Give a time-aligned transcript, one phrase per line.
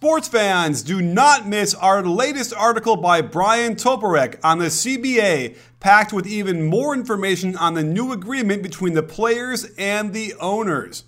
[0.00, 6.12] Sports fans, do not miss our latest article by Bryan Toporek on the CBA, packed
[6.12, 11.02] with even more information on the new agreement between the players and the owners.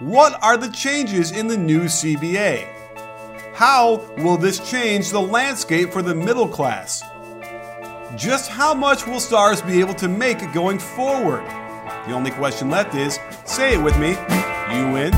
[0.00, 2.66] What are the changes in the new CBA?
[3.54, 7.04] How will this change the landscape for the middle class?
[8.16, 11.61] Just how much will stars be able to make going forward?
[11.84, 15.12] The only question left is say it with me you win.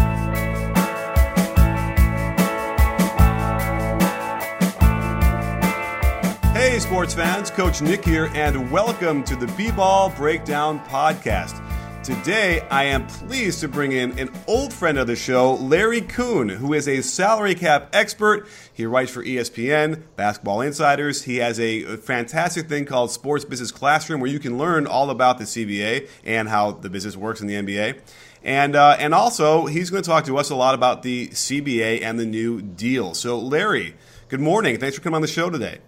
[6.55, 11.61] Hey, sports fans, Coach Nick here, and welcome to the B Ball Breakdown Podcast.
[12.05, 16.51] Today, I am pleased to bring in an old friend of the show, Larry Coon,
[16.51, 18.47] who is a salary cap expert.
[18.75, 21.23] He writes for ESPN, Basketball Insiders.
[21.23, 25.39] He has a fantastic thing called Sports Business Classroom where you can learn all about
[25.39, 27.99] the CBA and how the business works in the NBA.
[28.43, 32.03] And, uh, and also, he's going to talk to us a lot about the CBA
[32.03, 33.15] and the new deal.
[33.15, 33.95] So, Larry,
[34.29, 34.79] good morning.
[34.79, 35.79] Thanks for coming on the show today.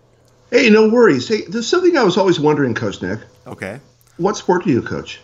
[0.50, 1.28] Hey, no worries.
[1.28, 3.20] Hey, there's something I was always wondering, Coach Nick.
[3.46, 3.80] Okay.
[4.16, 5.20] What sport do you coach?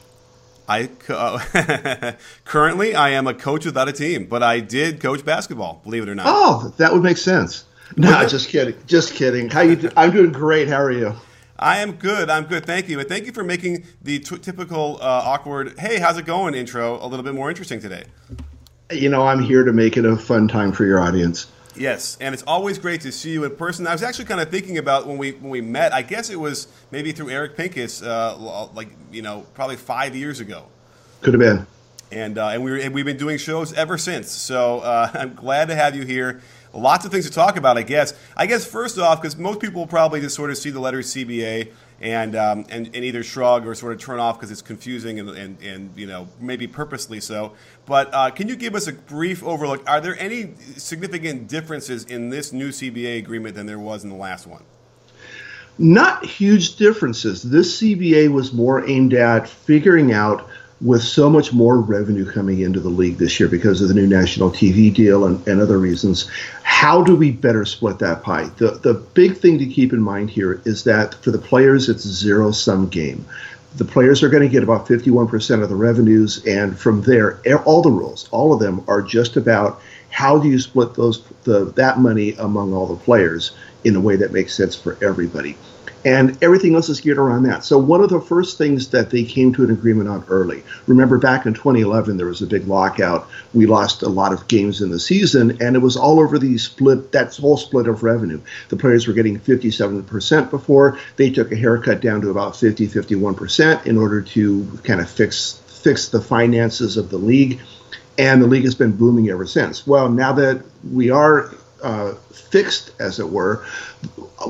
[0.68, 2.12] I uh,
[2.44, 5.80] currently I am a coach without a team, but I did coach basketball.
[5.84, 6.26] Believe it or not.
[6.28, 7.64] Oh, that would make sense.
[7.96, 8.74] No, just kidding.
[8.86, 9.50] Just kidding.
[9.50, 9.76] How you?
[9.76, 9.90] Do?
[9.96, 10.68] I'm doing great.
[10.68, 11.14] How are you?
[11.58, 12.30] I am good.
[12.30, 12.66] I'm good.
[12.66, 16.26] Thank you, and thank you for making the t- typical uh, awkward "Hey, how's it
[16.26, 18.04] going?" intro a little bit more interesting today.
[18.90, 21.46] You know, I'm here to make it a fun time for your audience.
[21.74, 23.86] Yes, and it's always great to see you in person.
[23.86, 25.92] I was actually kind of thinking about when we when we met.
[25.92, 30.40] I guess it was maybe through Eric Pincus, uh, like you know, probably five years
[30.40, 30.66] ago.
[31.22, 31.66] Could have been.
[32.10, 34.30] And uh, and we and we've been doing shows ever since.
[34.30, 36.42] So uh, I'm glad to have you here.
[36.74, 38.14] Lots of things to talk about, I guess.
[38.34, 41.70] I guess first off, because most people probably just sort of see the letter CBA
[42.02, 45.30] and, um, and, and either shrug or sort of turn off because it's confusing and,
[45.30, 47.52] and, and, you know, maybe purposely so.
[47.86, 49.88] But uh, can you give us a brief overlook?
[49.88, 54.16] Are there any significant differences in this new CBA agreement than there was in the
[54.16, 54.64] last one?
[55.78, 57.42] Not huge differences.
[57.42, 60.48] This CBA was more aimed at figuring out
[60.82, 64.06] with so much more revenue coming into the league this year because of the new
[64.06, 66.28] national TV deal and, and other reasons,
[66.64, 68.44] how do we better split that pie?
[68.56, 72.04] The, the big thing to keep in mind here is that for the players, it's
[72.04, 73.24] a zero sum game.
[73.76, 77.80] The players are going to get about 51% of the revenues, and from there, all
[77.80, 81.98] the rules, all of them are just about how do you split those the, that
[81.98, 83.52] money among all the players
[83.84, 85.56] in a way that makes sense for everybody
[86.04, 87.64] and everything else is geared around that.
[87.64, 90.62] So one of the first things that they came to an agreement on early.
[90.86, 93.28] Remember back in 2011 there was a big lockout.
[93.54, 96.58] We lost a lot of games in the season and it was all over the
[96.58, 98.40] split that whole split of revenue.
[98.68, 100.98] The players were getting 57% before.
[101.16, 105.60] They took a haircut down to about 50 51% in order to kind of fix
[105.82, 107.60] fix the finances of the league
[108.18, 109.86] and the league has been booming ever since.
[109.86, 113.64] Well, now that we are uh, fixed, as it were,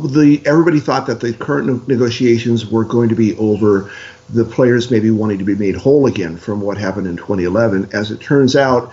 [0.01, 3.91] the everybody thought that the current negotiations were going to be over.
[4.31, 7.91] The players maybe wanting to be made whole again from what happened in 2011.
[7.93, 8.93] As it turns out,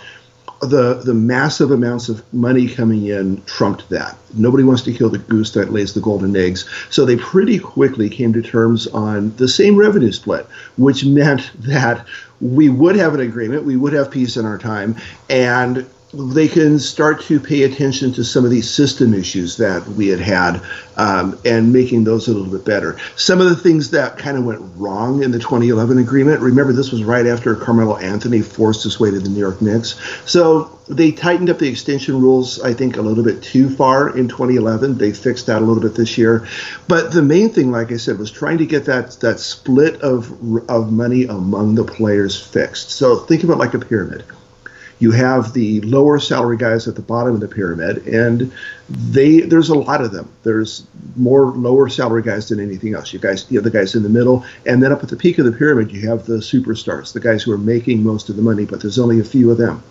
[0.61, 4.17] the the massive amounts of money coming in trumped that.
[4.33, 6.69] Nobody wants to kill the goose that lays the golden eggs.
[6.89, 10.45] So they pretty quickly came to terms on the same revenue split,
[10.77, 12.05] which meant that
[12.41, 14.95] we would have an agreement, we would have peace in our time,
[15.29, 20.07] and they can start to pay attention to some of these system issues that we
[20.07, 20.61] had had
[20.97, 22.97] um, and making those a little bit better.
[23.15, 26.91] Some of the things that kind of went wrong in the 2011 agreement, remember this
[26.91, 29.99] was right after Carmelo Anthony forced his way to the New York Knicks.
[30.25, 34.27] So they tightened up the extension rules, I think, a little bit too far in
[34.27, 34.97] 2011.
[34.97, 36.47] They fixed that a little bit this year.
[36.87, 40.31] But the main thing, like I said, was trying to get that, that split of,
[40.67, 42.89] of money among the players fixed.
[42.89, 44.23] So think of it like a pyramid
[44.99, 48.51] you have the lower salary guys at the bottom of the pyramid, and
[48.89, 50.31] they there's a lot of them.
[50.43, 50.85] There's
[51.15, 53.13] more lower salary guys than anything else.
[53.13, 55.37] You guys, you have the guys in the middle, and then up at the peak
[55.37, 58.41] of the pyramid, you have the superstars, the guys who are making most of the
[58.41, 59.81] money, but there's only a few of them.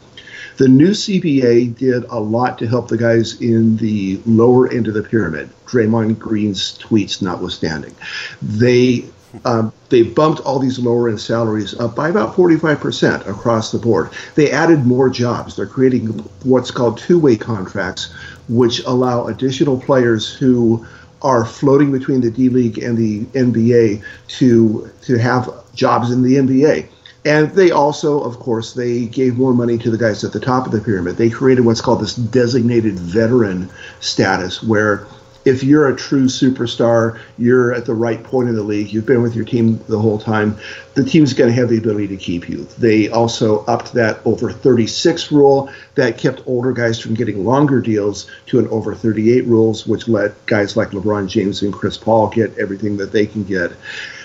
[0.58, 4.94] The new CBA did a lot to help the guys in the lower end of
[4.94, 7.94] the pyramid, Draymond Green's tweets notwithstanding.
[8.42, 9.04] They
[9.44, 14.10] um, they bumped all these lower end salaries up by about 45% across the board.
[14.34, 15.56] They added more jobs.
[15.56, 16.06] They're creating
[16.44, 18.12] what's called two way contracts,
[18.48, 20.86] which allow additional players who
[21.22, 26.36] are floating between the D League and the NBA to to have jobs in the
[26.36, 26.88] NBA.
[27.24, 30.64] And they also, of course, they gave more money to the guys at the top
[30.64, 31.16] of the pyramid.
[31.16, 33.68] They created what's called this designated veteran
[34.00, 35.06] status, where
[35.44, 39.22] if you're a true superstar, you're at the right point in the league, you've been
[39.22, 40.56] with your team the whole time,
[40.94, 42.64] the team's going to have the ability to keep you.
[42.78, 48.30] They also upped that over 36 rule that kept older guys from getting longer deals
[48.46, 52.56] to an over 38 rules, which let guys like LeBron James and Chris Paul get
[52.58, 53.72] everything that they can get.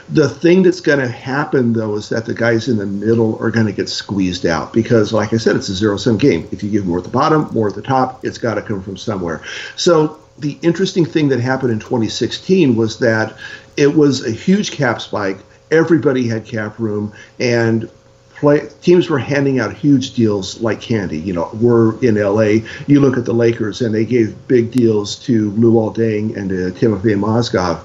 [0.09, 3.49] The thing that's going to happen, though, is that the guys in the middle are
[3.49, 6.47] going to get squeezed out because, like I said, it's a zero sum game.
[6.51, 8.83] If you give more at the bottom, more at the top, it's got to come
[8.83, 9.41] from somewhere.
[9.77, 13.35] So the interesting thing that happened in 2016 was that
[13.77, 15.37] it was a huge cap spike.
[15.71, 17.89] Everybody had cap room, and
[18.35, 21.19] play, teams were handing out huge deals like candy.
[21.19, 22.65] You know, we're in LA.
[22.87, 27.15] You look at the Lakers, and they gave big deals to Luol Deng and Timofey
[27.15, 27.83] Mozgov.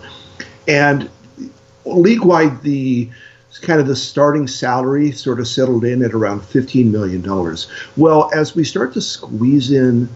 [0.66, 1.08] And
[1.84, 3.08] league wide, the
[3.62, 7.22] kind of the starting salary sort of settled in at around $15 million.
[7.96, 10.08] Well, as we start to squeeze in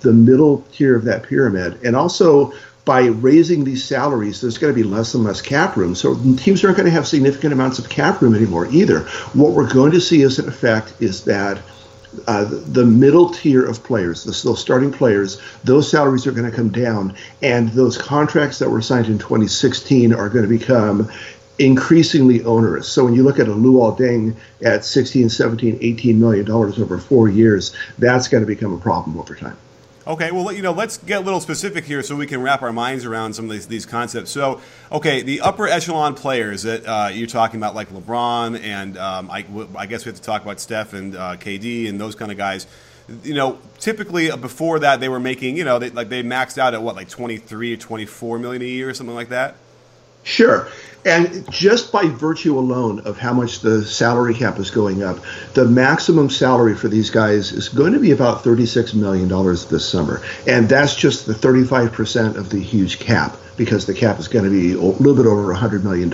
[0.00, 2.52] the middle tier of that pyramid, and also
[2.84, 5.94] by raising these salaries, there's going to be less and less cap room.
[5.94, 9.00] So teams aren't going to have significant amounts of cap room anymore either.
[9.34, 11.60] What we're going to see as an effect is that
[12.26, 16.56] uh, the middle tier of players, the, those starting players, those salaries are going to
[16.56, 21.08] come down, and those contracts that were signed in 2016 are going to become
[21.58, 22.88] increasingly onerous.
[22.88, 26.98] So when you look at a Luol Deng at 16, 17, 18 million dollars over
[26.98, 29.56] four years, that's going to become a problem over time.
[30.06, 32.72] Okay, well, you know, let's get a little specific here so we can wrap our
[32.72, 34.30] minds around some of these, these concepts.
[34.30, 39.30] So, okay, the upper echelon players that uh, you're talking about, like LeBron, and um,
[39.30, 39.44] I,
[39.76, 42.38] I, guess we have to talk about Steph and uh, KD and those kind of
[42.38, 42.66] guys.
[43.24, 46.56] You know, typically uh, before that, they were making, you know, they, like they maxed
[46.56, 49.56] out at what, like 23 or 24 million a year or something like that?
[50.22, 50.68] Sure.
[51.04, 55.18] And just by virtue alone of how much the salary cap is going up,
[55.54, 60.22] the maximum salary for these guys is going to be about $36 million this summer.
[60.46, 64.50] And that's just the 35% of the huge cap because the cap is going to
[64.50, 66.10] be a little bit over $100 million.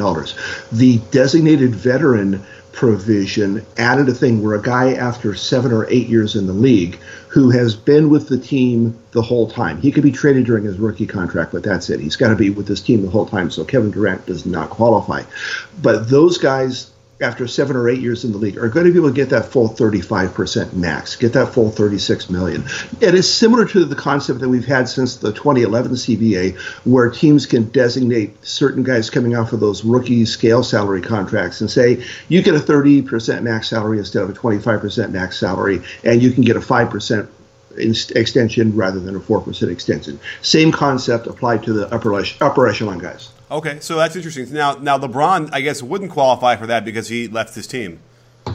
[0.73, 2.45] The designated veteran
[2.77, 6.99] provision added a thing where a guy after seven or eight years in the league
[7.29, 10.79] who has been with the team the whole time he could be traded during his
[10.79, 11.99] rookie contract but that's it.
[12.01, 14.69] He's got to be with this team the whole time so kevin durant does not
[14.69, 15.23] qualify.
[15.81, 16.91] But those guys
[17.21, 19.31] after seven or eight years in the league are going to be able to get
[19.31, 22.65] that full 35% max, get that full 36 million.
[23.01, 27.47] It is similar to the concept that we've had since the 2011 CBA, where teams
[27.47, 32.43] can designate certain guys coming off of those rookie scale salary contracts and say you
[32.43, 36.57] get a 30% max salary instead of a 25% max salary, and you can get
[36.57, 37.29] a 5%
[37.79, 40.19] extension rather than a 4% extension.
[40.43, 43.31] Same concept applied to the upper, upper echelon guys.
[43.51, 44.53] Okay, so that's interesting.
[44.53, 48.01] Now, now LeBron, I guess, wouldn't qualify for that because he left his team.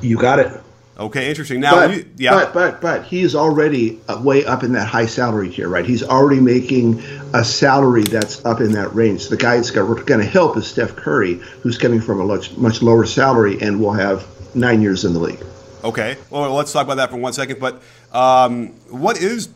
[0.02, 0.62] You got it.
[0.98, 1.62] Okay, interesting.
[1.62, 5.50] Now, but, you, yeah, but but but he's already way up in that high salary
[5.50, 5.86] tier, right?
[5.86, 7.02] He's already making
[7.34, 9.30] a salary that's up in that range.
[9.30, 12.82] The guy that's going to help is Steph Curry, who's coming from a much much
[12.82, 15.44] lower salary and will have nine years in the league.
[15.84, 17.60] Okay, well, let's talk about that for one second.
[17.60, 19.50] But um, what is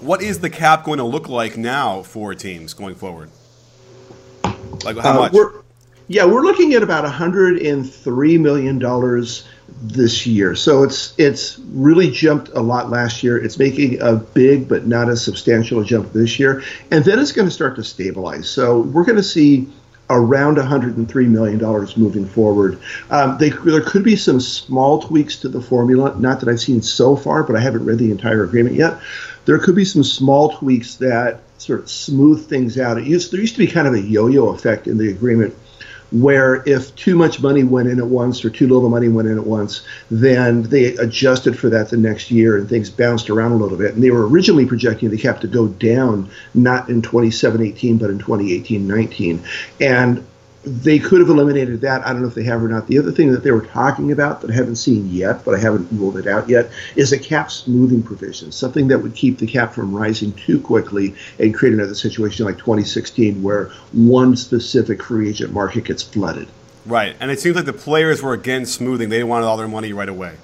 [0.00, 3.30] what is the cap going to look like now for teams going forward?
[4.84, 5.32] Like how uh, much?
[5.32, 5.52] We're,
[6.08, 9.46] yeah, we're looking at about 103 million dollars
[9.82, 10.54] this year.
[10.54, 13.42] So it's it's really jumped a lot last year.
[13.42, 17.46] It's making a big but not a substantial jump this year, and then it's going
[17.46, 18.48] to start to stabilize.
[18.48, 19.68] So we're going to see
[20.10, 22.80] around 103 million dollars moving forward.
[23.10, 26.82] Um, they, there could be some small tweaks to the formula, not that I've seen
[26.82, 28.98] so far, but I haven't read the entire agreement yet.
[29.50, 32.98] There could be some small tweaks that sort of smooth things out.
[32.98, 35.56] It used there used to be kind of a yo-yo effect in the agreement
[36.12, 39.36] where if too much money went in at once or too little money went in
[39.36, 43.56] at once, then they adjusted for that the next year and things bounced around a
[43.56, 43.92] little bit.
[43.92, 48.08] And they were originally projecting the cap to go down not in 27 18, but
[48.08, 49.42] in 2018 19.
[49.80, 50.24] And
[50.62, 52.06] they could have eliminated that.
[52.06, 52.86] I don't know if they have or not.
[52.86, 55.58] The other thing that they were talking about that I haven't seen yet, but I
[55.58, 59.46] haven't ruled it out yet, is a cap smoothing provision, something that would keep the
[59.46, 65.30] cap from rising too quickly and create another situation like 2016 where one specific free
[65.30, 66.48] agent market gets flooded.
[66.84, 67.16] Right.
[67.20, 69.08] And it seems like the players were against smoothing.
[69.08, 70.34] They wanted all their money right away.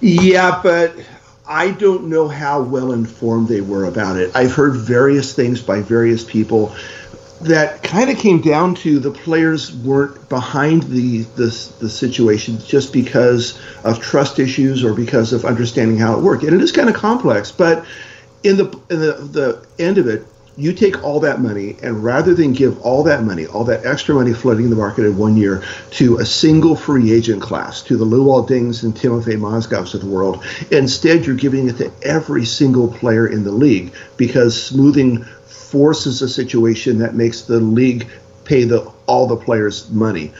[0.00, 0.94] Yeah, but
[1.46, 4.30] I don't know how well informed they were about it.
[4.36, 6.74] I've heard various things by various people
[7.40, 12.92] that kind of came down to the players weren't behind the, the the situation just
[12.92, 16.42] because of trust issues or because of understanding how it worked.
[16.42, 17.84] And it is kind of complex, but
[18.42, 20.26] in the in the, the end of it,
[20.58, 24.12] you take all that money and rather than give all that money, all that extra
[24.12, 25.62] money flooding the market in one year
[25.92, 30.08] to a single free agent class, to the Luol Dengs and Timofey Mozgovs of the
[30.08, 36.22] world, instead you're giving it to every single player in the league because smoothing forces
[36.22, 38.08] a situation that makes the league
[38.44, 40.32] pay the all the players money.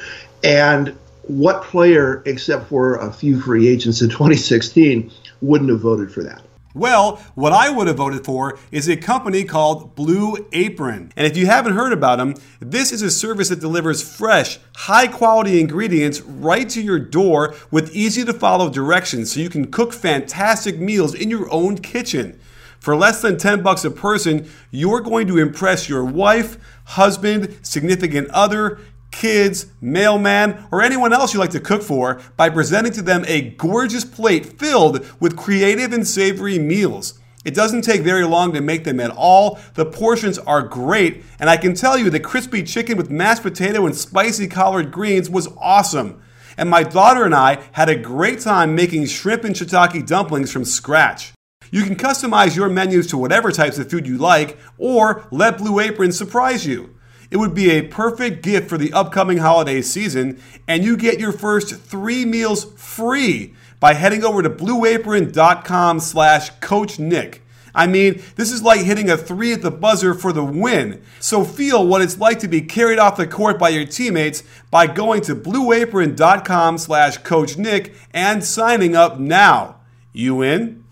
[0.43, 6.25] And what player, except for a few free agents in 2016, wouldn't have voted for
[6.25, 6.43] that?
[6.75, 11.13] Well, what I would have voted for is a company called Blue Apron.
[11.17, 15.07] And if you haven't heard about them, this is a service that delivers fresh, high
[15.07, 19.95] quality ingredients right to your door with easy to follow directions so you can cook
[19.95, 22.39] fantastic meals in your own kitchen.
[22.79, 28.29] For less than 10 bucks a person, you're going to impress your wife, husband, significant
[28.29, 28.79] other,
[29.11, 33.51] kids, mailman, or anyone else you like to cook for by presenting to them a
[33.51, 37.19] gorgeous plate filled with creative and savory meals.
[37.45, 39.59] It doesn't take very long to make them at all.
[39.75, 43.87] The portions are great, and I can tell you the crispy chicken with mashed potato
[43.87, 46.21] and spicy collard greens was awesome.
[46.57, 50.65] And my daughter and I had a great time making shrimp and shiitake dumplings from
[50.65, 51.33] scratch.
[51.71, 55.81] You can customize your menus to whatever types of food you like, or let Blue
[55.81, 56.98] Apron surprise you.
[57.31, 61.33] It would be a perfect gift for the upcoming holiday season, and you get your
[61.33, 67.43] first three meals free by heading over to blueapron.com slash Coach Nick.
[67.75, 71.03] I mean, this is like hitting a three at the buzzer for the win.
[71.21, 74.87] So feel what it's like to be carried off the court by your teammates by
[74.87, 79.77] going to blueapron.com slash Coach Nick and signing up now.
[80.13, 80.83] You in?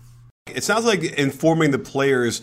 [0.45, 2.41] It sounds like informing the players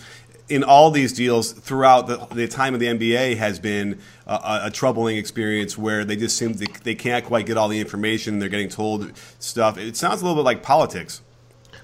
[0.48, 4.70] in all these deals throughout the, the time of the NBA has been a, a,
[4.70, 8.38] troubling experience where they just seem to, they can't quite get all the information.
[8.38, 9.78] They're getting told stuff.
[9.78, 11.22] It sounds a little bit like politics.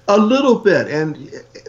[0.07, 1.17] A little bit, and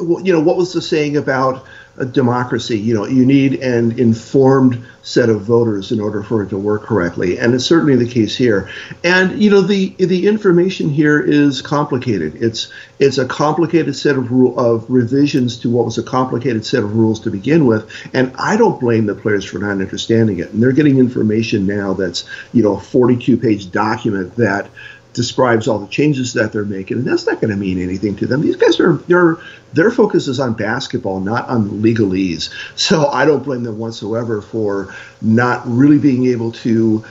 [0.01, 1.65] you know what was the saying about
[1.97, 2.79] a democracy?
[2.79, 6.85] You know, you need an informed set of voters in order for it to work
[6.85, 8.71] correctly, and it's certainly the case here.
[9.03, 12.37] And you know, the the information here is complicated.
[12.37, 16.85] It's it's a complicated set of rule of revisions to what was a complicated set
[16.85, 20.53] of rules to begin with, and I don't blame the players for not understanding it.
[20.53, 24.71] And they're getting information now that's you know a 42 page document that
[25.15, 28.27] describes all the changes that they're making, and that's not going to mean anything to
[28.27, 28.41] them.
[28.41, 29.39] These guys are their
[29.73, 32.51] their focus is on basketball, not on legalese.
[32.79, 37.05] So I don't blame them whatsoever for not really being able to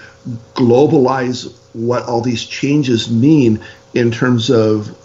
[0.53, 3.59] globalize what all these changes mean
[3.93, 4.95] in terms of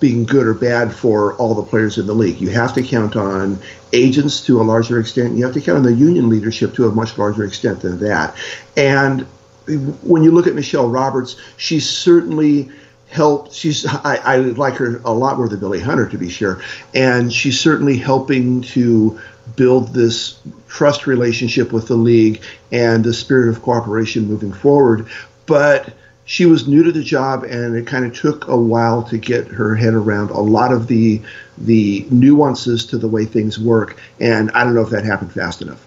[0.00, 2.40] being good or bad for all the players in the league.
[2.40, 3.58] You have to count on
[3.92, 5.36] agents to a larger extent.
[5.36, 8.34] You have to count on the union leadership to a much larger extent than that.
[8.76, 9.26] And
[9.66, 12.70] when you look at Michelle Roberts, she certainly
[13.08, 13.52] helped.
[13.52, 16.62] She's I, I like her a lot more than Billy Hunter, to be sure,
[16.94, 19.20] and she's certainly helping to
[19.56, 20.38] build this
[20.68, 25.08] trust relationship with the league and the spirit of cooperation moving forward.
[25.46, 25.92] But
[26.24, 29.48] she was new to the job, and it kind of took a while to get
[29.48, 31.20] her head around a lot of the
[31.58, 33.98] the nuances to the way things work.
[34.20, 35.84] And I don't know if that happened fast enough.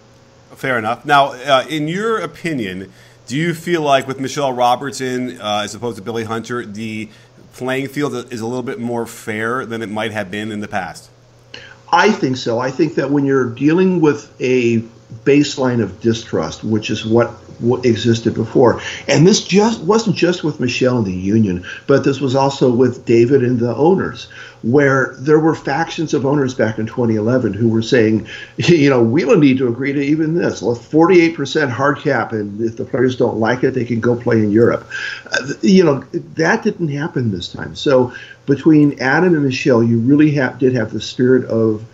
[0.54, 1.04] Fair enough.
[1.04, 2.92] Now, uh, in your opinion
[3.26, 7.08] do you feel like with Michelle Robertson uh, as opposed to Billy Hunter, the
[7.54, 10.68] playing field is a little bit more fair than it might have been in the
[10.68, 11.10] past?
[11.92, 12.58] I think so.
[12.58, 14.78] I think that when you're dealing with a
[15.24, 17.45] baseline of distrust, which is what what
[17.84, 18.80] existed before.
[19.08, 23.04] And this just wasn't just with Michelle and the union, but this was also with
[23.04, 24.28] David and the owners,
[24.62, 29.22] where there were factions of owners back in 2011 who were saying, you know, we
[29.22, 30.62] don't need to agree to even this.
[30.62, 34.50] 48% hard cap, and if the players don't like it, they can go play in
[34.50, 34.88] Europe.
[35.30, 36.00] Uh, you know,
[36.34, 37.74] that didn't happen this time.
[37.74, 38.12] So
[38.46, 41.84] between Adam and Michelle, you really have, did have the spirit of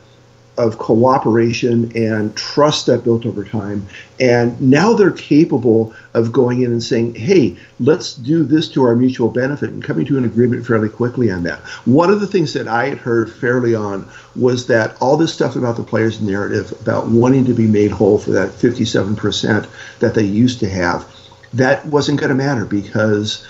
[0.62, 3.85] of cooperation and trust that built over time.
[4.21, 8.95] And now they're capable of going in and saying, hey, let's do this to our
[8.95, 11.59] mutual benefit and coming to an agreement fairly quickly on that.
[11.85, 15.57] One of the things that I had heard fairly on was that all this stuff
[15.57, 20.25] about the players' narrative, about wanting to be made whole for that 57% that they
[20.25, 21.09] used to have,
[21.54, 23.45] that wasn't going to matter because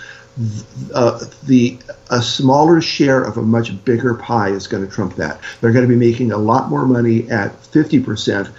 [0.93, 1.77] uh, the
[2.09, 5.39] a smaller share of a much bigger pie is going to trump that.
[5.61, 8.51] They're going to be making a lot more money at 50%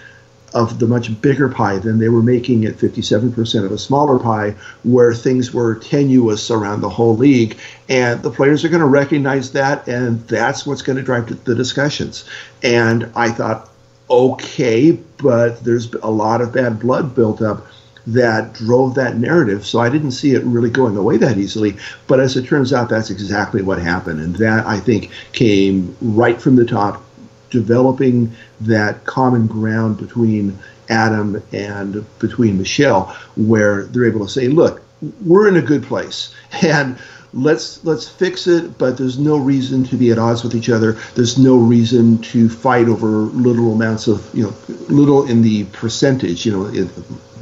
[0.55, 4.55] of the much bigger pie than they were making at 57% of a smaller pie,
[4.85, 7.59] where things were tenuous around the whole league.
[7.89, 11.57] And the players are going to recognize that, and that's what's going to drive the
[11.57, 12.25] discussions.
[12.63, 13.69] And I thought,
[14.09, 17.67] okay, but there's a lot of bad blood built up
[18.07, 19.67] that drove that narrative.
[19.67, 21.77] So I didn't see it really going away that easily.
[22.07, 24.21] But as it turns out, that's exactly what happened.
[24.21, 27.03] And that, I think, came right from the top,
[27.51, 30.59] developing that common ground between
[30.89, 34.83] Adam and between Michelle, where they're able to say, look,
[35.25, 36.35] we're in a good place.
[36.63, 36.99] And
[37.35, 40.93] let's let's fix it but there's no reason to be at odds with each other
[41.17, 44.55] there's no reason to fight over little amounts of you know
[44.89, 46.89] little in the percentage you know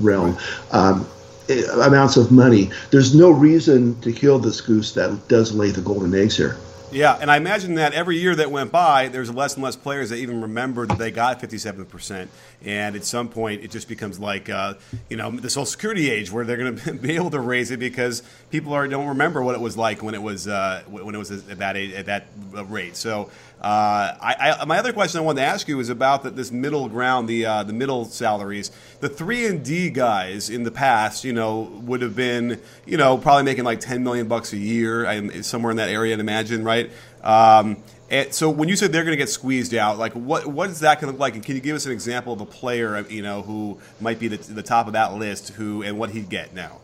[0.02, 0.36] realm
[0.72, 1.06] um,
[1.48, 5.82] eh, amounts of money there's no reason to kill this goose that does lay the
[5.82, 6.56] golden eggs here
[6.92, 10.10] yeah, and I imagine that every year that went by, there's less and less players
[10.10, 12.28] that even remember that they got 57%.
[12.64, 14.74] And at some point, it just becomes like, uh,
[15.08, 17.78] you know, the Social Security age where they're going to be able to raise it
[17.78, 21.18] because people are don't remember what it was like when it was uh, when it
[21.18, 22.26] was at that age, at that
[22.68, 22.94] rate.
[22.94, 23.30] So
[23.60, 26.50] uh, I, I, my other question I wanted to ask you is about the, this
[26.50, 28.72] middle ground, the uh, the middle salaries.
[29.00, 33.18] The three and D guys in the past, you know, would have been, you know,
[33.18, 36.14] probably making like ten million bucks a year, somewhere in that area.
[36.14, 36.90] I'd imagine, right?
[37.22, 37.76] Um,
[38.10, 40.80] and so when you said they're going to get squeezed out, like what what is
[40.80, 41.34] that going to look like?
[41.34, 44.28] And can you give us an example of a player, you know, who might be
[44.28, 46.80] the, the top of that list, who and what he'd get now?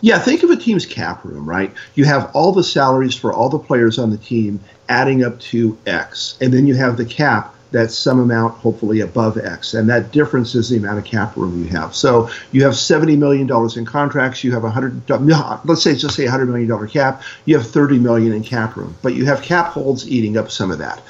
[0.00, 1.72] Yeah, think of a team's cap room, right?
[1.94, 5.76] You have all the salaries for all the players on the team adding up to
[5.86, 10.12] X, and then you have the cap that's some amount hopefully above X, and that
[10.12, 11.94] difference is the amount of cap room you have.
[11.94, 16.14] So you have seventy million dollars in contracts, you have a hundred, let's say just
[16.14, 19.24] say a hundred million dollar cap, you have thirty million in cap room, but you
[19.26, 21.02] have cap holds eating up some of that.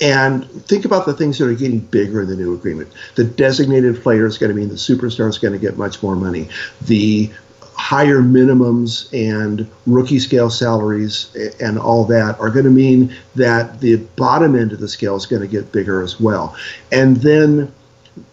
[0.00, 2.92] And think about the things that are getting bigger in the new agreement.
[3.14, 6.16] The designated player is going to mean the superstar is going to get much more
[6.16, 6.48] money.
[6.82, 7.30] The
[7.76, 13.96] higher minimums and rookie scale salaries and all that are going to mean that the
[14.16, 16.56] bottom end of the scale is going to get bigger as well.
[16.92, 17.72] And then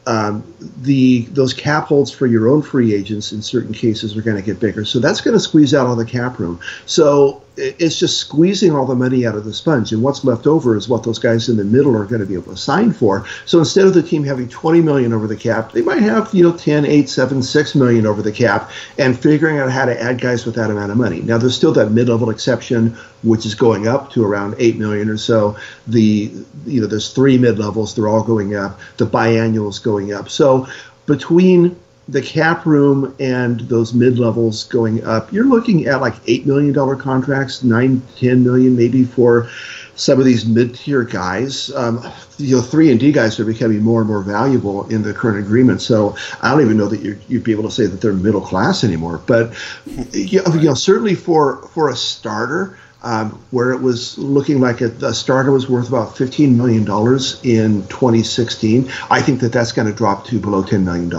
[0.07, 0.43] um,
[0.81, 4.41] the those cap holds for your own free agents in certain cases are going to
[4.41, 4.83] get bigger.
[4.83, 6.59] So that's going to squeeze out all the cap room.
[6.85, 10.77] So it's just squeezing all the money out of the sponge, and what's left over
[10.77, 13.25] is what those guys in the middle are going to be able to sign for.
[13.45, 16.43] So instead of the team having 20 million over the cap, they might have you
[16.43, 20.21] know 10, 8, 7, 6 million over the cap, and figuring out how to add
[20.21, 21.21] guys with that amount of money.
[21.21, 25.17] Now there's still that mid-level exception, which is going up to around 8 million or
[25.17, 25.57] so.
[25.87, 26.31] The
[26.65, 28.79] you know there's three mid-levels, they're all going up.
[28.97, 30.29] The biannuals going up.
[30.29, 30.67] So
[31.05, 31.75] between
[32.07, 36.73] the cap room and those mid levels going up, you're looking at like eight million
[36.73, 39.49] dollar contracts, nine, ten million maybe for
[39.95, 41.71] some of these mid tier guys.
[41.75, 42.03] Um,
[42.37, 45.39] you know, three and D guys are becoming more and more valuable in the current
[45.45, 45.81] agreement.
[45.81, 48.41] So I don't even know that you would be able to say that they're middle
[48.41, 49.21] class anymore.
[49.27, 49.53] But
[50.11, 52.77] you know, certainly for for a starter.
[53.03, 58.91] Um, where it was looking like a, starter was worth about $15 million in 2016.
[59.09, 61.09] I think that that's going to drop to below $10 million.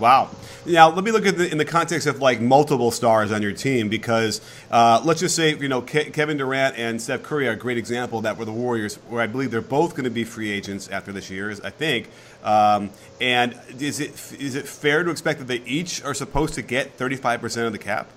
[0.00, 0.28] Wow.
[0.66, 3.52] Now, let me look at the, in the context of like multiple stars on your
[3.52, 7.52] team because uh, let's just say you know Ke- Kevin Durant and Steph Curry are
[7.52, 10.24] a great example that were the Warriors, where I believe they're both going to be
[10.24, 11.50] free agents after this year.
[11.62, 12.08] I think.
[12.42, 16.62] Um, and is it is it fair to expect that they each are supposed to
[16.62, 18.08] get thirty five percent of the cap?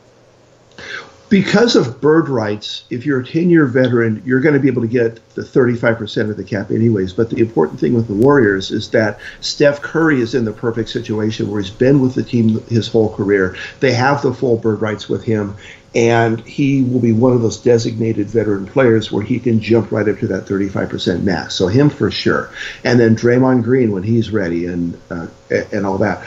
[1.29, 4.81] Because of bird rights, if you're a 10 year veteran, you're going to be able
[4.81, 7.13] to get the 35% of the cap, anyways.
[7.13, 10.89] But the important thing with the Warriors is that Steph Curry is in the perfect
[10.89, 13.57] situation where he's been with the team his whole career.
[13.81, 15.57] They have the full bird rights with him,
[15.93, 20.07] and he will be one of those designated veteran players where he can jump right
[20.07, 21.55] up to that 35% max.
[21.55, 22.49] So, him for sure.
[22.83, 26.25] And then Draymond Green when he's ready and, uh, and all that.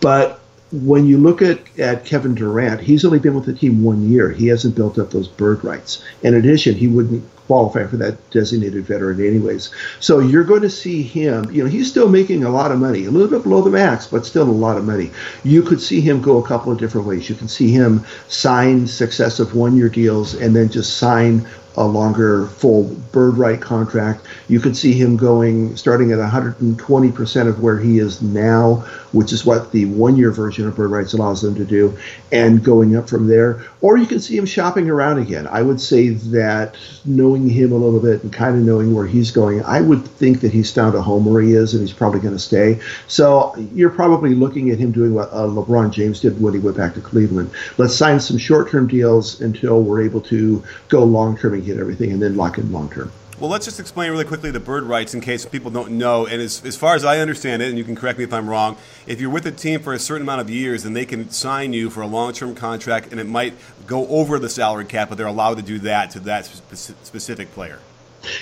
[0.00, 0.37] But
[0.70, 4.30] when you look at, at Kevin Durant, he's only been with the team one year.
[4.30, 6.04] He hasn't built up those bird rights.
[6.22, 9.70] In addition, he wouldn't qualify for that designated veteran anyways.
[10.00, 13.06] So you're going to see him, you know, he's still making a lot of money,
[13.06, 15.10] a little bit below the max, but still a lot of money.
[15.44, 17.28] You could see him go a couple of different ways.
[17.28, 22.48] You can see him sign successive one year deals and then just sign a longer
[22.48, 24.26] full bird right contract.
[24.48, 29.46] You could see him going starting at 120% of where he is now, which is
[29.46, 31.96] what the one year version of bird rights allows them to do,
[32.32, 33.62] and going up from there.
[33.80, 35.46] Or you can see him shopping around again.
[35.46, 39.30] I would say that knowing him a little bit and kind of knowing where he's
[39.30, 42.20] going, I would think that he's found a home where he is and he's probably
[42.20, 42.80] going to stay.
[43.06, 46.78] So you're probably looking at him doing what uh, LeBron James did when he went
[46.78, 47.50] back to Cleveland.
[47.76, 51.76] Let's sign some short term deals until we're able to go long term and get
[51.76, 53.12] everything and then lock in long term.
[53.40, 56.26] Well, let's just explain really quickly the bird rights in case people don't know.
[56.26, 58.50] And as, as far as I understand it, and you can correct me if I'm
[58.50, 61.30] wrong, if you're with a team for a certain amount of years, then they can
[61.30, 63.54] sign you for a long term contract, and it might
[63.86, 67.78] go over the salary cap, but they're allowed to do that to that specific player.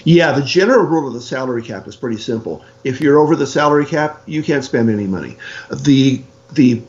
[0.04, 2.64] Yeah, the general rule of the salary cap is pretty simple.
[2.82, 5.36] If you're over the salary cap, you can't spend any money.
[5.70, 6.22] The
[6.54, 6.82] the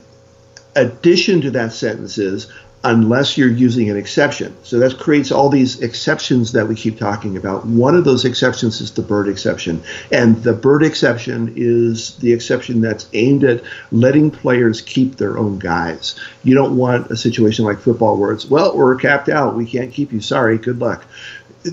[0.76, 2.48] addition to that sentence is
[2.90, 4.56] unless you're using an exception.
[4.64, 7.66] So that creates all these exceptions that we keep talking about.
[7.66, 9.84] One of those exceptions is the bird exception.
[10.12, 15.60] And the bird exception is the exception that's aimed at letting players keep their own
[15.60, 16.20] guys.
[16.44, 19.56] You don't want a situation like football where it's, well, we're capped out.
[19.56, 20.22] We can't keep you.
[20.22, 20.58] Sorry.
[20.58, 21.06] Good luck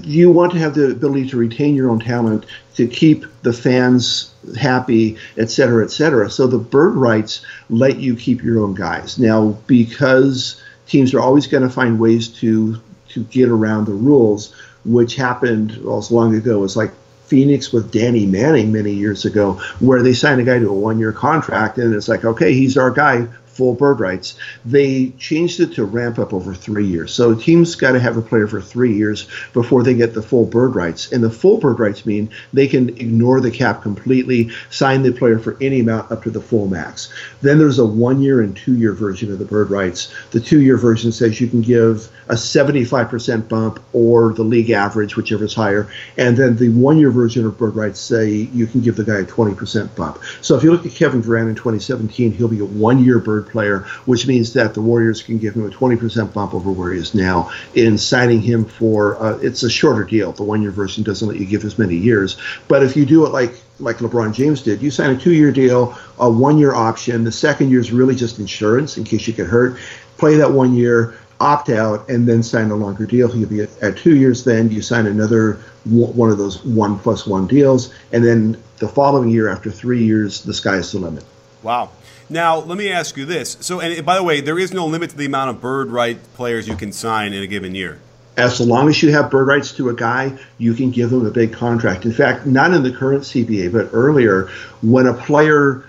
[0.03, 4.35] you want to have the ability to retain your own talent, to keep the fans
[4.59, 6.31] happy, et cetera, et cetera.
[6.31, 9.19] So the bird rights let you keep your own guys.
[9.19, 14.55] Now, because teams are always going to find ways to to get around the rules,
[14.85, 16.65] which happened well, as long ago.
[16.65, 16.93] As like
[17.27, 20.99] Phoenix with Danny Manning many years ago, where they signed a guy to a one
[20.99, 24.37] year contract, and it's like, okay, he's our guy full bird rights.
[24.65, 27.13] They changed it to ramp up over three years.
[27.13, 30.45] So teams got to have a player for three years before they get the full
[30.45, 31.13] bird rights.
[31.13, 35.39] And the full bird rights mean they can ignore the cap completely, sign the player
[35.39, 37.13] for any amount up to the full max.
[37.43, 40.13] Then there's a one year and two year version of the bird rights.
[40.33, 45.17] The two year version says you can give a 75% bump or the league average,
[45.17, 45.89] whichever is higher.
[46.17, 49.19] And then the one year version of bird rights say you can give the guy
[49.19, 50.23] a 20% bump.
[50.41, 53.44] So if you look at Kevin Durant in 2017, he'll be a one year bird
[53.49, 56.99] player, which means that the Warriors can give him a 20% bump over where he
[56.99, 60.33] is now in signing him for uh, it's a shorter deal.
[60.33, 62.37] The one year version doesn't let you give as many years.
[62.69, 65.51] But if you do it like like LeBron James did, you sign a two year
[65.51, 67.25] deal, a one year option.
[67.25, 69.79] The second year is really just insurance in case you get hurt.
[70.17, 73.31] Play that one year opt out and then sign a longer deal.
[73.31, 74.45] He'll be at, at, two years.
[74.45, 75.55] Then you sign another
[75.85, 80.43] one of those one plus one deals, and then the following year, after three years,
[80.43, 81.25] the sky's the limit.
[81.63, 81.91] Wow.
[82.29, 83.57] Now, let me ask you this.
[83.61, 86.19] So, and by the way, there is no limit to the amount of bird right
[86.35, 88.01] players you can sign in a given year.
[88.37, 91.31] As long as you have bird rights to a guy, you can give him a
[91.31, 92.05] big contract.
[92.05, 94.49] In fact, not in the current CBA, but earlier,
[94.83, 95.89] when a player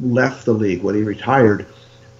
[0.00, 1.66] left the league, when he retired,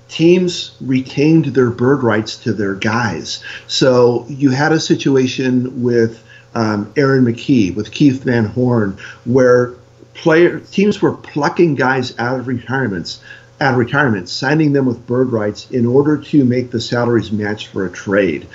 [0.09, 3.45] teams retained their bird rights to their guys.
[3.69, 6.23] So you had a situation with
[6.55, 9.75] um, Aaron McKie, with Keith Van Horn, where
[10.15, 13.23] player teams were plucking guys out of retirements
[13.61, 17.87] of retirement, signing them with bird rights in order to make the salaries match for
[17.87, 18.47] a trade.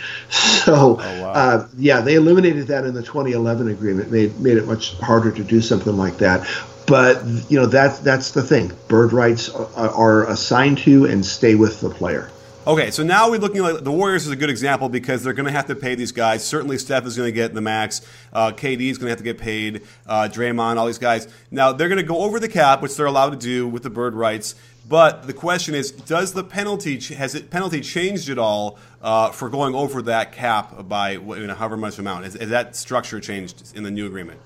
[0.65, 1.31] So, oh, wow.
[1.31, 5.43] uh, yeah, they eliminated that in the 2011 agreement, made made it much harder to
[5.43, 6.47] do something like that.
[6.87, 8.71] But you know that that's the thing.
[8.87, 12.31] Bird rights are, are assigned to and stay with the player.
[12.67, 15.45] Okay, so now we're looking like the Warriors is a good example because they're going
[15.45, 16.43] to have to pay these guys.
[16.43, 18.01] Certainly, Steph is going to get the max.
[18.33, 19.83] Uh, KD is going to have to get paid.
[20.07, 21.27] Uh, Draymond, all these guys.
[21.51, 23.91] Now they're going to go over the cap, which they're allowed to do with the
[23.91, 24.55] bird rights.
[24.87, 29.49] But the question is, does the penalty has it penalty changed at all uh, for
[29.49, 32.25] going over that cap by you know, however much amount?
[32.25, 34.39] Has, has that structure changed in the new agreement?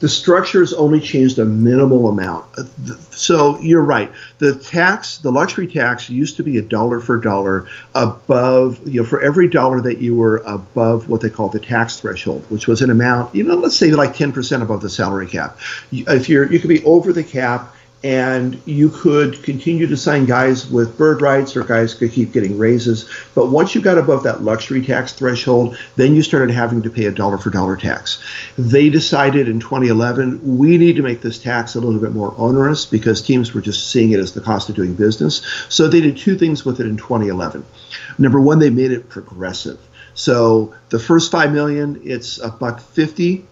[0.00, 2.46] the structure has only changed a minimal amount.
[3.10, 4.12] So you're right.
[4.38, 9.06] The tax, the luxury tax, used to be a dollar for dollar above, you know,
[9.06, 12.82] for every dollar that you were above what they call the tax threshold, which was
[12.82, 15.58] an amount, you know, let's say like 10% above the salary cap.
[15.90, 20.70] If you're, you could be over the cap and you could continue to sign guys
[20.70, 23.10] with bird rights or guys could keep getting raises.
[23.34, 27.06] But once you got above that luxury tax threshold, then you started having to pay
[27.06, 28.22] a dollar for dollar tax.
[28.56, 32.86] They decided in 2011, we need to make this tax a little bit more onerous
[32.86, 35.42] because teams were just seeing it as the cost of doing business.
[35.68, 37.64] So they did two things with it in 2011.
[38.16, 39.78] Number one, they made it progressive.
[40.14, 43.46] So the first five million, it's a buck fifty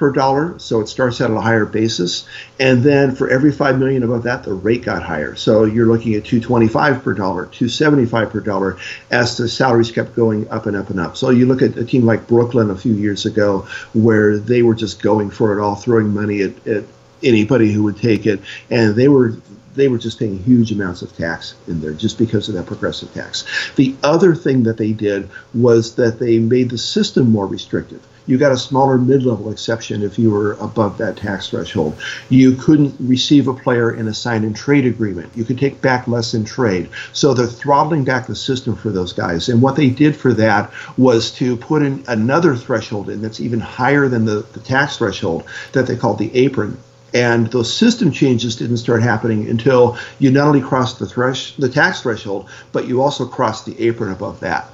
[0.00, 2.26] per dollar, so it starts out at a higher basis.
[2.58, 5.36] And then for every five million above that, the rate got higher.
[5.36, 8.78] So you're looking at 225 per dollar, 275 per dollar,
[9.10, 11.18] as the salaries kept going up and up and up.
[11.18, 14.74] So you look at a team like Brooklyn a few years ago, where they were
[14.74, 16.84] just going for it all, throwing money at, at
[17.22, 19.36] anybody who would take it, and they were
[19.74, 23.12] they were just paying huge amounts of tax in there just because of that progressive
[23.14, 23.44] tax.
[23.76, 28.38] The other thing that they did was that they made the system more restrictive you
[28.38, 32.00] got a smaller mid-level exception if you were above that tax threshold.
[32.28, 35.32] You couldn't receive a player in a sign and trade agreement.
[35.34, 36.88] You could take back less in trade.
[37.12, 39.48] So they're throttling back the system for those guys.
[39.48, 43.60] And what they did for that was to put in another threshold in that's even
[43.60, 46.78] higher than the, the tax threshold that they called the apron
[47.12, 51.68] and those system changes didn't start happening until you not only crossed the thresh the
[51.68, 54.70] tax threshold, but you also crossed the apron above that.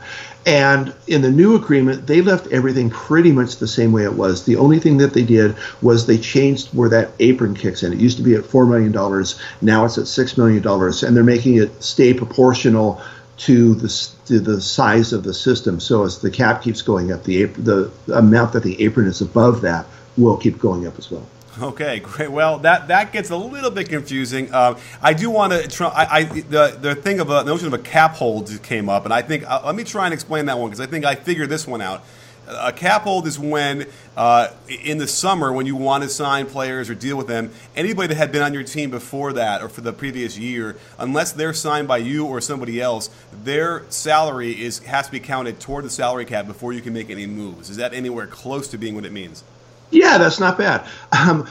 [0.46, 4.44] And in the new agreement, they left everything pretty much the same way it was.
[4.44, 7.92] The only thing that they did was they changed where that apron kicks in.
[7.92, 8.92] It used to be at $4 million.
[9.60, 10.64] Now it's at $6 million.
[11.04, 13.02] And they're making it stay proportional
[13.38, 13.88] to the,
[14.26, 15.80] to the size of the system.
[15.80, 19.62] So as the cap keeps going up, the, the amount that the apron is above
[19.62, 19.84] that
[20.16, 21.26] will keep going up as well.
[21.58, 22.30] Okay, great.
[22.30, 24.52] Well, that, that gets a little bit confusing.
[24.52, 25.86] Uh, I do want to.
[25.86, 29.14] I, I the the thing of a notion of a cap hold came up, and
[29.14, 31.48] I think uh, let me try and explain that one because I think I figured
[31.48, 32.04] this one out.
[32.48, 36.88] A cap hold is when, uh, in the summer, when you want to sign players
[36.88, 39.80] or deal with them, anybody that had been on your team before that or for
[39.80, 45.06] the previous year, unless they're signed by you or somebody else, their salary is has
[45.06, 47.70] to be counted toward the salary cap before you can make any moves.
[47.70, 49.42] Is that anywhere close to being what it means?
[49.90, 50.86] Yeah, that's not bad.
[51.12, 51.46] Um,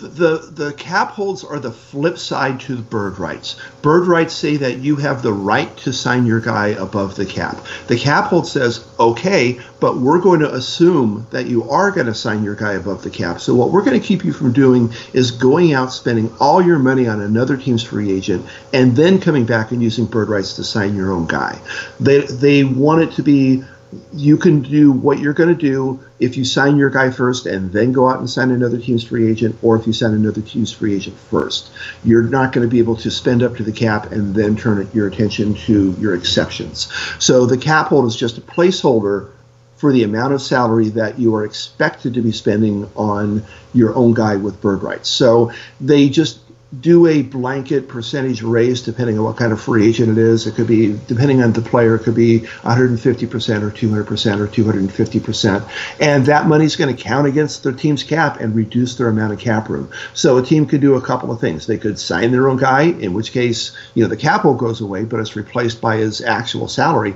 [0.00, 3.56] the the cap holds are the flip side to the bird rights.
[3.82, 7.56] Bird rights say that you have the right to sign your guy above the cap.
[7.86, 12.14] The cap hold says, okay, but we're going to assume that you are going to
[12.14, 13.40] sign your guy above the cap.
[13.40, 16.78] So what we're going to keep you from doing is going out spending all your
[16.78, 20.64] money on another team's free agent and then coming back and using bird rights to
[20.64, 21.60] sign your own guy.
[22.00, 23.64] They they want it to be
[24.12, 27.72] you can do what you're going to do if you sign your guy first and
[27.72, 30.72] then go out and sign another team's free agent, or if you sign another team's
[30.72, 31.70] free agent first.
[32.04, 34.88] You're not going to be able to spend up to the cap and then turn
[34.92, 36.92] your attention to your exceptions.
[37.18, 39.30] So the cap hold is just a placeholder
[39.76, 44.14] for the amount of salary that you are expected to be spending on your own
[44.14, 45.08] guy with bird rights.
[45.08, 46.40] So they just
[46.80, 50.46] do a blanket percentage raise depending on what kind of free agent it is.
[50.46, 55.70] It could be, depending on the player, it could be 150% or 200% or 250%.
[56.00, 59.32] And that money is going to count against their team's cap and reduce their amount
[59.32, 59.90] of cap room.
[60.12, 61.66] So a team could do a couple of things.
[61.66, 64.80] They could sign their own guy, in which case, you know, the cap hold goes
[64.80, 67.14] away, but it's replaced by his actual salary.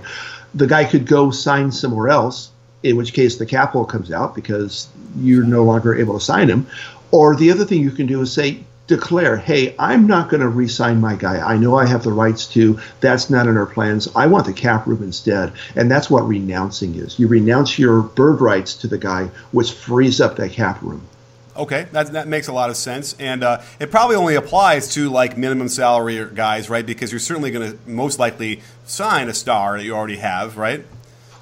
[0.54, 2.50] The guy could go sign somewhere else,
[2.82, 6.48] in which case the cap capital comes out because you're no longer able to sign
[6.48, 6.66] him.
[7.10, 10.48] Or the other thing you can do is say, declare, hey, I'm not going to
[10.48, 11.38] re sign my guy.
[11.38, 12.80] I know I have the rights to.
[13.00, 14.08] That's not in our plans.
[14.16, 15.52] I want the cap room instead.
[15.76, 17.18] And that's what renouncing is.
[17.18, 21.06] You renounce your bird rights to the guy, which frees up that cap room.
[21.56, 23.14] Okay, that, that makes a lot of sense.
[23.18, 26.86] And uh, it probably only applies to like minimum salary guys, right?
[26.86, 30.84] Because you're certainly going to most likely sign a star that you already have, right?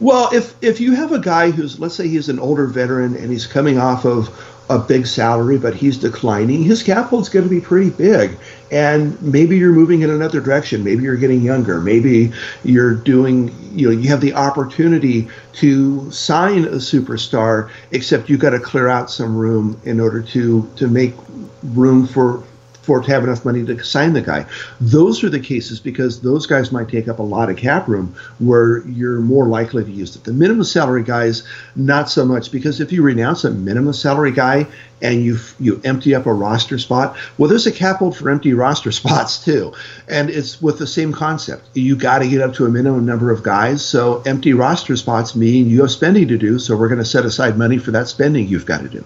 [0.01, 3.31] Well, if if you have a guy who's let's say he's an older veteran and
[3.31, 4.29] he's coming off of
[4.69, 8.37] a big salary, but he's declining, his cap hold's going to be pretty big.
[8.73, 10.83] And maybe you're moving in another direction.
[10.83, 11.81] Maybe you're getting younger.
[11.81, 12.33] Maybe
[12.65, 18.51] you're doing, you know, you have the opportunity to sign a superstar, except you've got
[18.51, 21.15] to clear out some room in order to to make
[21.63, 22.43] room for
[22.87, 24.47] for to have enough money to sign the guy.
[24.81, 28.15] Those are the cases because those guys might take up a lot of cap room
[28.39, 30.23] where you're more likely to use it.
[30.23, 31.43] The minimum salary guys,
[31.75, 34.69] not so much because if you renounce a minimum salary guy
[35.03, 38.55] and you you empty up a roster spot, well, there's a cap hold for empty
[38.55, 39.75] roster spots too,
[40.09, 41.69] and it's with the same concept.
[41.75, 45.35] You got to get up to a minimum number of guys, so empty roster spots
[45.35, 46.61] mean you have spending to do.
[46.61, 49.05] So we're going to set aside money for that spending you've got to do.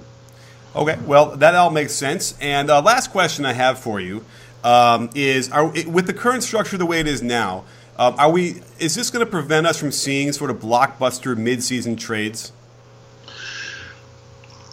[0.74, 2.36] Okay, well, that all makes sense.
[2.40, 4.24] And uh, last question I have for you
[4.62, 7.64] um, is: are, with the current structure the way it is now,
[7.96, 8.62] uh, are we?
[8.78, 12.52] Is this going to prevent us from seeing sort of blockbuster mid-season trades?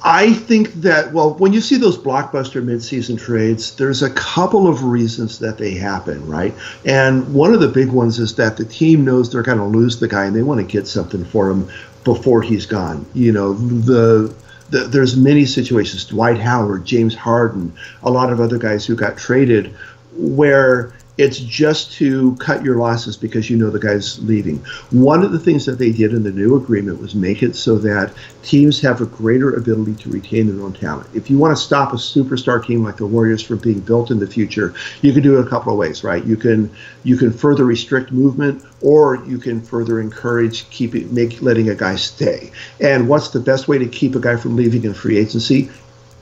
[0.04, 4.84] I think that well, when you see those blockbuster midseason trades, there's a couple of
[4.84, 6.54] reasons that they happen, right?
[6.86, 10.00] And one of the big ones is that the team knows they're going to lose
[10.00, 11.70] the guy and they want to get something for him
[12.04, 13.06] before he's gone.
[13.16, 14.34] You know, the
[14.70, 19.18] the, there's many situations, Dwight Howard, James Harden, a lot of other guys who got
[19.18, 19.74] traded,
[20.14, 24.58] where it's just to cut your losses because you know the guy's leaving.
[24.92, 27.78] One of the things that they did in the new agreement was make it so
[27.80, 31.10] that teams have a greater ability to retain their own talent.
[31.14, 34.20] If you want to stop a superstar team like the Warriors from being built in
[34.20, 36.24] the future, you can do it a couple of ways, right?
[36.24, 36.72] You can
[37.04, 41.96] you can further restrict movement or you can further encourage keeping make letting a guy
[41.96, 42.52] stay.
[42.80, 45.70] And what's the best way to keep a guy from leaving in free agency?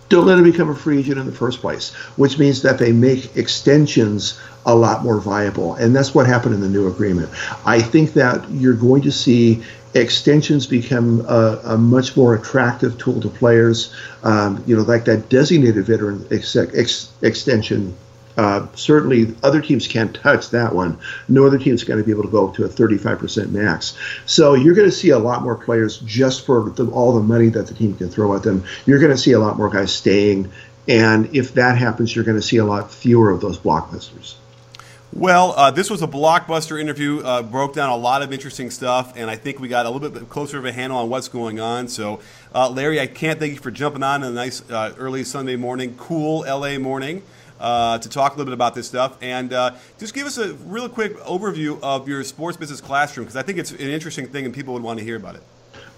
[0.10, 2.92] Don't let him become a free agent in the first place, which means that they
[2.92, 5.76] make extensions a lot more viable.
[5.76, 7.30] And that's what happened in the new agreement.
[7.66, 9.64] I think that you're going to see
[9.94, 13.94] extensions become a, a much more attractive tool to players.
[14.24, 17.96] Um, you know, like that designated veteran ex- ex- extension
[18.38, 21.00] uh, certainly, other teams can't touch that one.
[21.30, 23.98] No other team's going to be able to go up to a 35% max.
[24.26, 27.50] So you're going to see a lot more players just for the, all the money
[27.50, 28.66] that the team can throw at them.
[28.86, 30.52] You're going to see a lot more guys staying.
[30.88, 34.36] And if that happens, you're going to see a lot fewer of those blockbusters.
[35.14, 37.22] Well, uh, this was a blockbuster interview.
[37.24, 40.10] Uh, broke down a lot of interesting stuff, and I think we got a little
[40.10, 41.88] bit closer of a handle on what's going on.
[41.88, 42.20] So,
[42.54, 45.56] uh, Larry, I can't thank you for jumping on in a nice uh, early Sunday
[45.56, 47.24] morning, cool LA morning
[47.60, 49.18] uh, to talk a little bit about this stuff.
[49.22, 53.38] And uh, just give us a real quick overview of your sports business classroom because
[53.38, 55.44] I think it's an interesting thing and people would want to hear about it.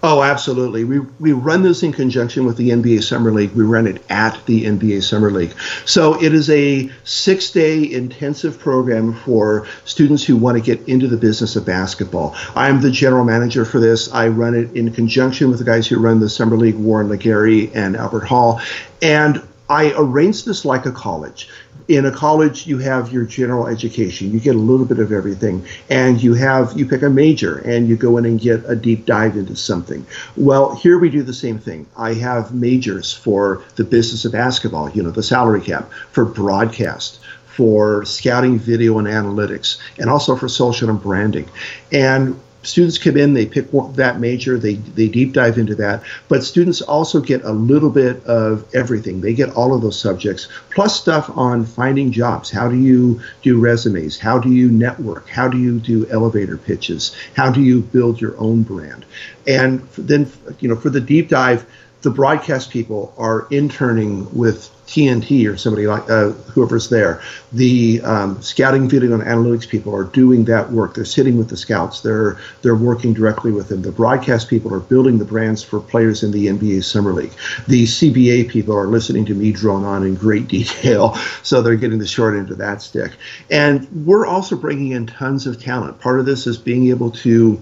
[0.00, 0.84] Oh, absolutely.
[0.84, 3.50] We, we run this in conjunction with the NBA Summer League.
[3.52, 5.52] We run it at the NBA Summer League.
[5.86, 11.08] So it is a six day intensive program for students who want to get into
[11.08, 12.36] the business of basketball.
[12.54, 14.12] I'm the general manager for this.
[14.12, 17.74] I run it in conjunction with the guys who run the Summer League, Warren LeGarie
[17.74, 18.60] and Albert Hall.
[19.02, 21.48] And I arranged this like a college.
[21.88, 24.30] In a college you have your general education.
[24.30, 25.66] You get a little bit of everything.
[25.88, 29.06] And you have you pick a major and you go in and get a deep
[29.06, 30.06] dive into something.
[30.36, 31.86] Well here we do the same thing.
[31.96, 37.20] I have majors for the business of basketball you know the salary cap for broadcast
[37.46, 41.48] for scouting video and analytics and also for social and branding.
[41.90, 46.02] And students come in, they pick that major, they, they deep dive into that.
[46.28, 49.20] But students also get a little bit of everything.
[49.20, 52.50] They get all of those subjects, plus stuff on finding jobs.
[52.50, 54.18] How do you do resumes?
[54.18, 55.28] How do you network?
[55.28, 57.14] How do you do elevator pitches?
[57.34, 59.04] How do you build your own brand?
[59.46, 61.64] And then, you know, for the deep dive,
[62.02, 67.20] the broadcast people are interning with TNT or somebody like uh, whoever's there.
[67.52, 70.94] The um, scouting, video, and analytics people are doing that work.
[70.94, 72.00] They're sitting with the scouts.
[72.00, 73.82] They're they're working directly with them.
[73.82, 77.32] The broadcast people are building the brands for players in the NBA Summer League.
[77.66, 81.98] The CBA people are listening to me drone on in great detail, so they're getting
[81.98, 83.12] the short end of that stick.
[83.50, 86.00] And we're also bringing in tons of talent.
[86.00, 87.60] Part of this is being able to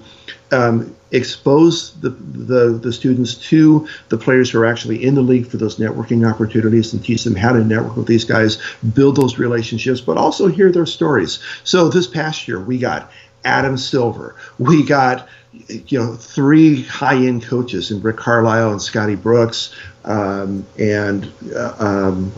[0.53, 5.47] um, expose the, the, the students to the players who are actually in the league
[5.47, 8.59] for those networking opportunities and teach them how to network with these guys,
[8.95, 11.39] build those relationships, but also hear their stories.
[11.65, 13.11] So this past year, we got
[13.45, 15.29] Adam Silver, we got
[15.69, 22.33] you know three high-end coaches in Rick Carlisle and Scotty Brooks, um, and uh, um,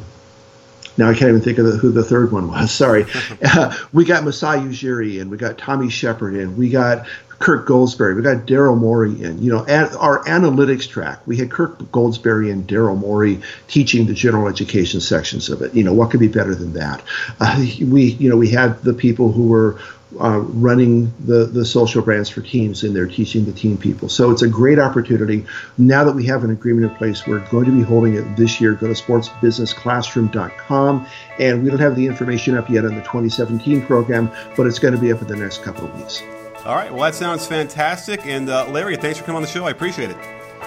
[0.98, 2.70] now I can't even think of the, who the third one was.
[2.74, 3.06] Sorry.
[3.40, 7.06] Uh, we got Masai Ujiri and we got Tommy Sheppard and we got
[7.38, 8.16] Kirk Goldsberry.
[8.16, 9.40] We got Daryl Morey in.
[9.40, 14.14] You know, at our analytics track, we had Kirk Goldsberry and Daryl Morey teaching the
[14.14, 15.74] general education sections of it.
[15.74, 17.02] You know, what could be better than that?
[17.40, 19.78] Uh, we, you know, we had the people who were
[20.20, 24.08] uh, running the, the social brands for teams and they're teaching the team people.
[24.08, 25.44] So it's a great opportunity.
[25.76, 28.58] Now that we have an agreement in place, we're going to be holding it this
[28.60, 28.74] year.
[28.74, 31.06] Go to sportsbusinessclassroom.com.
[31.38, 34.94] And we don't have the information up yet on the 2017 program, but it's going
[34.94, 36.22] to be up in the next couple of weeks.
[36.64, 36.92] All right.
[36.92, 38.26] Well, that sounds fantastic.
[38.26, 39.66] And uh, Larry, thanks for coming on the show.
[39.66, 40.16] I appreciate it.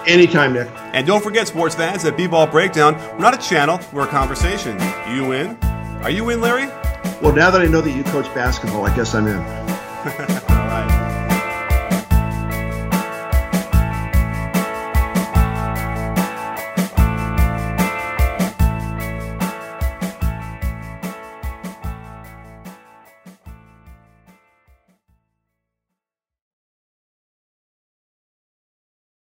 [0.07, 0.67] Anytime, Nick.
[0.93, 4.79] And don't forget, sports fans, at B-Ball Breakdown, we're not a channel, we're a conversation.
[5.13, 5.57] You in?
[6.01, 6.67] Are you in, Larry?
[7.21, 9.37] Well, now that I know that you coach basketball, I guess I'm in.